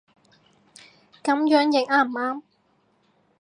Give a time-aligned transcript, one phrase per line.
[1.23, 2.41] 噉樣譯啱唔啱